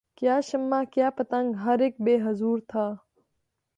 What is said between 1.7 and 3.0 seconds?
اک بے حضور تھا